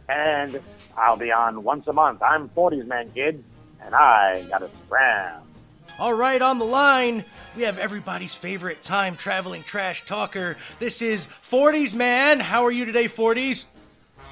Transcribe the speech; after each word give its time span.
And 0.09 0.61
I'll 0.97 1.17
be 1.17 1.31
on 1.31 1.63
once 1.63 1.87
a 1.87 1.93
month. 1.93 2.23
I'm 2.23 2.49
40s 2.49 2.89
Man 2.89 3.09
Kid, 3.13 3.45
and 3.85 3.95
I 3.95 4.43
got 4.51 4.65
a 4.65 4.71
scram. 4.85 5.43
All 5.99 6.15
right, 6.15 6.41
on 6.41 6.59
the 6.59 6.65
line, 6.65 7.25
we 7.57 7.63
have 7.65 7.79
everybody's 7.79 8.35
favorite 8.35 8.83
time 8.83 9.17
traveling 9.17 9.63
trash 9.63 10.07
talker. 10.07 10.57
This 10.79 11.03
is 11.03 11.27
40s 11.51 11.95
Man. 11.95 12.41
How 12.41 12.65
are 12.65 12.71
you 12.71 12.85
today, 12.85 13.07
40s? 13.07 13.67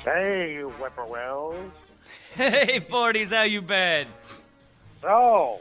Hey, 0.03 0.55
you 0.55 0.73
whippoorwills. 0.81 1.71
Hey, 2.35 2.81
40s, 2.81 3.29
how 3.29 3.43
you 3.43 3.61
been? 3.61 4.07
So, 5.03 5.61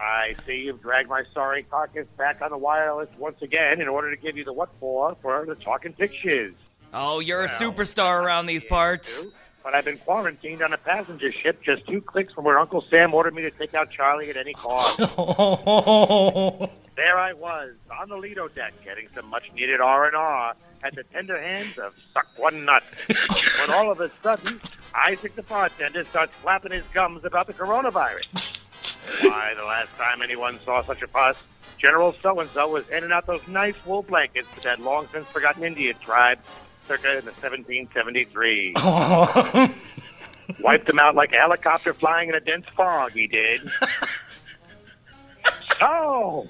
I 0.00 0.36
see 0.46 0.56
you've 0.56 0.82
dragged 0.82 1.08
my 1.08 1.24
sorry 1.32 1.62
carcass 1.64 2.06
back 2.16 2.42
on 2.42 2.50
the 2.50 2.58
wireless 2.58 3.08
once 3.18 3.40
again 3.40 3.80
in 3.80 3.88
order 3.88 4.14
to 4.14 4.20
give 4.20 4.36
you 4.36 4.44
the 4.44 4.52
what 4.52 4.68
for 4.78 5.16
for 5.22 5.46
the 5.46 5.54
talking 5.54 5.92
pictures. 5.92 6.54
Oh, 6.92 7.20
you're 7.20 7.44
a 7.44 7.48
superstar 7.48 8.22
around 8.22 8.46
these 8.46 8.64
parts. 8.64 9.26
But 9.62 9.74
I've 9.74 9.84
been 9.84 9.98
quarantined 9.98 10.62
on 10.62 10.72
a 10.72 10.78
passenger 10.78 11.32
ship 11.32 11.62
just 11.62 11.86
two 11.86 12.00
clicks 12.00 12.32
from 12.32 12.44
where 12.44 12.58
Uncle 12.58 12.84
Sam 12.88 13.12
ordered 13.12 13.34
me 13.34 13.42
to 13.42 13.50
take 13.50 13.74
out 13.74 13.90
Charlie 13.90 14.30
at 14.30 14.36
any 14.36 14.54
cost. 14.54 15.00
Oh. 15.18 16.70
there 16.96 17.18
I 17.18 17.32
was 17.32 17.74
on 18.00 18.08
the 18.08 18.16
Lido 18.16 18.48
deck, 18.48 18.72
getting 18.84 19.08
some 19.14 19.26
much 19.26 19.44
needed 19.54 19.80
R 19.80 20.06
and 20.06 20.16
R 20.16 20.54
at 20.82 20.94
the 20.94 21.02
tender 21.04 21.40
hands 21.40 21.76
of 21.78 21.92
Suck 22.14 22.26
One 22.36 22.64
Nut. 22.64 22.82
when 23.60 23.70
all 23.70 23.90
of 23.90 24.00
a 24.00 24.10
sudden, 24.22 24.60
Isaac 24.94 25.34
the 25.34 25.42
bartender 25.42 26.04
starts 26.04 26.32
flapping 26.42 26.72
his 26.72 26.84
gums 26.94 27.24
about 27.24 27.46
the 27.46 27.52
coronavirus. 27.52 28.26
Why, 29.22 29.54
the 29.56 29.64
last 29.64 29.90
time 29.96 30.22
anyone 30.22 30.58
saw 30.64 30.82
such 30.84 31.02
a 31.02 31.06
fuss, 31.08 31.36
General 31.78 32.14
So 32.22 32.40
and 32.40 32.50
So 32.50 32.68
was 32.68 32.86
handing 32.88 33.12
out 33.12 33.26
those 33.26 33.46
nice 33.48 33.74
wool 33.86 34.02
blankets 34.02 34.48
to 34.56 34.60
that 34.62 34.80
long 34.80 35.06
since 35.12 35.26
forgotten 35.28 35.64
Indian 35.64 35.96
tribe, 35.98 36.38
circa 36.88 37.18
in 37.18 37.24
the 37.24 37.32
1773. 37.32 38.74
Wiped 40.60 40.86
them 40.86 40.98
out 40.98 41.14
like 41.14 41.32
a 41.32 41.36
helicopter 41.36 41.92
flying 41.92 42.30
in 42.30 42.34
a 42.34 42.40
dense 42.40 42.64
fog, 42.74 43.12
he 43.12 43.26
did. 43.26 43.60
so, 45.78 46.48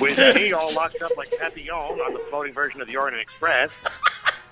with 0.00 0.16
me 0.36 0.52
all 0.52 0.72
locked 0.72 1.02
up 1.02 1.10
like 1.16 1.28
Papillon 1.38 2.00
on 2.00 2.12
the 2.12 2.22
floating 2.30 2.54
version 2.54 2.80
of 2.80 2.86
the 2.86 2.96
Orient 2.96 3.20
Express, 3.20 3.72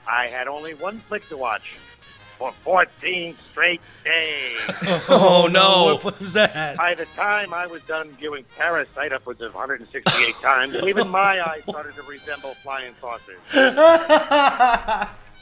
I 0.08 0.27
had 0.27 0.48
only 0.48 0.74
one 0.74 0.98
flick 0.98 1.28
to 1.28 1.36
watch 1.36 1.76
for 2.41 2.53
14 2.65 3.37
straight 3.51 3.83
days. 4.03 4.56
oh, 5.11 5.47
no. 5.53 5.99
What 6.03 6.19
was 6.19 6.33
that? 6.33 6.78
By 6.78 6.95
the 6.95 7.05
time 7.05 7.53
I 7.53 7.67
was 7.67 7.83
done 7.83 8.12
viewing 8.12 8.47
Parasite 8.56 9.12
upwards 9.12 9.43
of 9.43 9.55
168 9.55 10.34
times, 10.43 10.75
even 10.77 11.11
my 11.11 11.47
eyes 11.47 11.62
started 11.69 11.95
to 11.97 12.03
resemble 12.05 12.55
flying 12.55 12.95
saucers. 12.99 13.39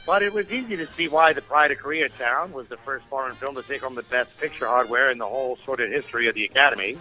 But 0.05 0.23
it 0.23 0.33
was 0.33 0.51
easy 0.51 0.75
to 0.75 0.87
see 0.87 1.07
why 1.07 1.31
The 1.31 1.41
Pride 1.41 1.71
of 1.71 1.77
Koreatown 1.77 2.51
was 2.51 2.67
the 2.67 2.77
first 2.77 3.05
foreign 3.05 3.35
film 3.35 3.55
to 3.55 3.63
take 3.63 3.81
home 3.81 3.95
the 3.95 4.03
Best 4.03 4.35
Picture 4.37 4.67
hardware 4.67 5.09
in 5.09 5.19
the 5.19 5.25
whole 5.25 5.57
sordid 5.63 5.91
history 5.91 6.27
of 6.27 6.35
the 6.35 6.43
Academy. 6.45 6.97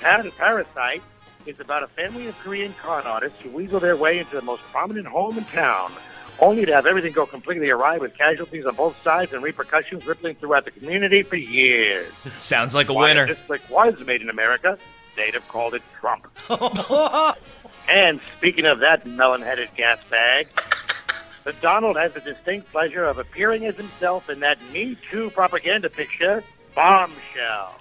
Par- 0.00 0.22
Parasite 0.38 1.02
is 1.46 1.58
about 1.58 1.82
a 1.82 1.88
family 1.88 2.28
of 2.28 2.38
Korean 2.38 2.72
con 2.74 3.02
artists 3.06 3.40
who 3.40 3.50
weasel 3.50 3.80
their 3.80 3.96
way 3.96 4.20
into 4.20 4.36
the 4.36 4.42
most 4.42 4.62
prominent 4.70 5.08
home 5.08 5.36
in 5.36 5.44
town, 5.46 5.90
only 6.42 6.66
to 6.66 6.74
have 6.74 6.86
everything 6.86 7.12
go 7.12 7.24
completely 7.24 7.70
awry 7.70 7.98
with 7.98 8.18
casualties 8.18 8.66
on 8.66 8.74
both 8.74 9.00
sides 9.02 9.32
and 9.32 9.42
repercussions 9.42 10.04
rippling 10.04 10.34
throughout 10.34 10.64
the 10.64 10.72
community 10.72 11.22
for 11.22 11.36
years. 11.36 12.12
Sounds 12.36 12.74
like 12.74 12.88
a 12.88 12.92
Why, 12.92 13.10
winner. 13.10 13.26
This 13.28 13.38
flick 13.38 13.62
was 13.70 13.94
made 14.00 14.20
in 14.20 14.28
America, 14.28 14.76
they'd 15.16 15.34
have 15.34 15.46
called 15.46 15.74
it 15.74 15.82
Trump. 16.00 16.26
and 17.88 18.20
speaking 18.36 18.66
of 18.66 18.80
that 18.80 19.06
melon-headed 19.06 19.70
gas 19.76 20.02
bag, 20.10 20.48
the 21.44 21.52
Donald 21.54 21.96
has 21.96 22.12
the 22.12 22.20
distinct 22.20 22.70
pleasure 22.72 23.04
of 23.04 23.18
appearing 23.18 23.64
as 23.66 23.76
himself 23.76 24.28
in 24.28 24.40
that 24.40 24.58
Me 24.72 24.96
Too 25.10 25.30
propaganda 25.30 25.88
picture, 25.88 26.42
Bombshell. 26.74 27.78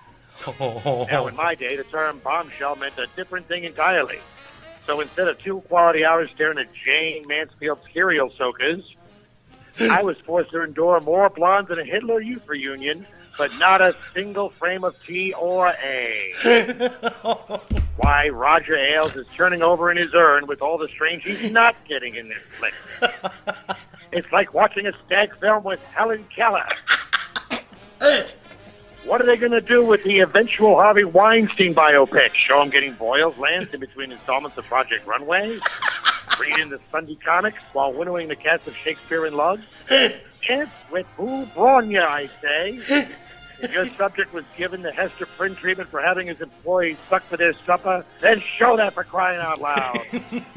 Oh. 0.60 1.08
Now, 1.10 1.28
in 1.28 1.36
my 1.36 1.56
day, 1.56 1.76
the 1.76 1.84
term 1.84 2.20
bombshell 2.20 2.76
meant 2.76 2.98
a 2.98 3.08
different 3.16 3.48
thing 3.48 3.64
entirely. 3.64 4.20
So 4.86 5.00
instead 5.00 5.28
of 5.28 5.38
two 5.40 5.62
quality 5.62 6.04
hours 6.06 6.30
staring 6.34 6.58
at 6.58 6.68
Jayne 6.86 7.28
Mansfield's 7.28 7.82
cereal 7.94 8.32
soakers, 8.38 8.84
I 9.80 10.04
was 10.04 10.18
forced 10.26 10.52
to 10.52 10.64
endure 10.64 11.00
more 11.02 11.30
blondes 11.30 11.70
than 11.70 11.80
a 11.80 11.86
Hitler 11.86 12.20
Youth 12.22 12.48
reunion, 12.48 13.06
but 13.38 13.58
not 13.58 13.82
a 13.82 13.96
single 14.14 14.50
frame 14.50 14.84
of 14.84 14.96
T 15.04 15.34
or 15.34 15.70
A. 15.70 16.34
Why, 17.98 18.30
Roger 18.30 18.76
Ailes 18.76 19.16
is 19.16 19.28
turning 19.36 19.62
over 19.62 19.92
in 19.92 19.98
his 19.98 20.14
urn 20.14 20.48
with 20.48 20.62
all 20.62 20.78
the 20.78 20.88
strange 20.90 21.24
he's 21.24 21.52
not 21.52 21.76
getting 21.88 22.16
in 22.16 22.30
this 22.30 22.44
flick. 22.58 22.74
It's 24.12 24.30
like 24.34 24.54
watching 24.54 24.88
a 24.88 24.92
stag 25.06 25.34
film 25.40 25.64
with 25.64 25.82
Helen 25.96 26.26
Keller. 26.36 26.68
What 29.06 29.20
are 29.20 29.26
they 29.26 29.36
going 29.36 29.52
to 29.52 29.62
do 29.62 29.84
with 29.84 30.04
the 30.04 30.20
eventual 30.20 30.76
Harvey 30.76 31.04
Weinstein 31.04 31.74
biopic? 31.74 32.34
Show 32.36 32.62
him 32.62 32.70
getting 32.70 32.94
boils 32.94 33.36
lands 33.38 33.74
in 33.74 33.80
between 33.80 34.12
installments 34.12 34.58
of 34.58 34.66
Project 34.66 35.08
Runway? 35.08 35.58
Reading 36.40 36.70
the 36.70 36.80
Sunday 36.92 37.16
comics 37.16 37.60
while 37.74 37.92
winnowing 37.92 38.28
the 38.28 38.36
cast 38.36 38.68
of 38.68 38.76
Shakespeare 38.76 39.26
in 39.26 39.36
Love? 39.36 39.62
Chance 40.42 40.70
with 40.92 41.08
who 41.18 41.46
Bronya, 41.48 42.06
I 42.06 42.28
say. 42.42 43.08
If 43.62 43.72
your 43.74 43.88
subject 43.96 44.34
was 44.34 44.44
given 44.58 44.82
the 44.82 44.92
Hester 44.92 45.26
Prynne 45.26 45.56
treatment 45.56 45.90
for 45.90 46.02
having 46.02 46.28
his 46.28 46.42
employees 46.42 46.98
suck 47.10 47.24
for 47.24 47.38
their 47.38 47.54
supper, 47.66 48.04
then 48.20 48.40
show 48.40 48.76
that 48.78 48.94
for 48.94 49.04
crying 49.04 49.40
out 49.40 49.62
loud. 49.62 50.00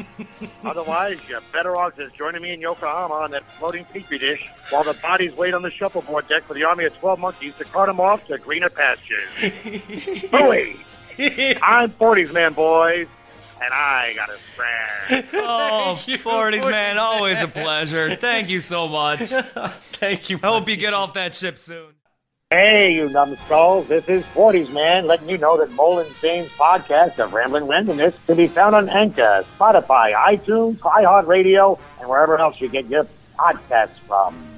Otherwise, 0.65 1.19
you're 1.29 1.41
better 1.53 1.77
off 1.77 1.97
just 1.97 2.15
joining 2.15 2.43
me 2.43 2.53
in 2.55 2.61
Yokohama 2.61 3.15
on 3.15 3.31
that 3.33 3.49
floating 3.53 3.85
petri 3.87 4.19
dish 4.19 4.49
while 4.71 4.85
the 4.85 4.95
bodies 4.95 5.35
wait 5.37 5.55
on 5.55 5.63
the 5.63 5.71
shuffleboard 5.71 6.27
deck 6.29 6.45
for 6.45 6.55
the 6.55 6.65
army 6.65 6.85
of 6.85 6.97
12 6.99 7.19
monkeys 7.19 7.57
to 7.59 7.65
cart 7.65 7.89
them 7.89 8.01
off 8.01 8.27
to 8.27 8.39
greener 8.39 8.71
pastures. 8.71 9.29
Hooey! 10.31 10.77
I'm 11.63 11.91
40s 11.91 12.33
man, 12.33 12.55
boys, 12.55 13.07
and 13.63 13.73
I 13.73 14.15
got 14.17 14.29
a 14.31 14.33
friend. 14.33 15.27
Oh, 15.35 16.03
you, 16.07 16.19
40s, 16.19 16.69
man, 16.71 16.99
always 16.99 17.41
a 17.41 17.49
pleasure. 17.63 18.17
Thank 18.17 18.49
you 18.49 18.61
so 18.61 18.89
much. 18.89 19.21
Thank 19.93 20.31
you. 20.31 20.41
I 20.43 20.47
hope 20.49 20.69
you 20.69 20.77
get 20.77 20.95
off 20.95 21.15
that 21.15 21.35
ship 21.35 21.59
soon. 21.59 21.93
Hey, 22.55 22.95
you 22.95 23.09
numbskulls, 23.09 23.89
this 23.89 24.09
is 24.09 24.23
40s 24.27 24.73
Man 24.73 25.09
letting 25.09 25.29
you 25.29 25.39
know 25.39 25.59
that 25.59 25.73
Mullen 25.73 26.07
Zane's 26.21 26.51
podcast 26.51 27.19
of 27.19 27.33
Rambling 27.33 27.65
Randomness 27.65 28.15
can 28.29 28.37
be 28.37 28.47
found 28.47 28.77
on 28.77 28.89
Anchor, 28.89 29.45
Spotify, 29.59 30.15
iTunes, 30.15 30.79
iHeartRadio, 30.79 31.81
and 31.99 32.09
wherever 32.09 32.39
else 32.39 32.61
you 32.61 32.69
get 32.69 32.87
your 32.87 33.09
podcasts 33.37 33.99
from. 34.07 34.54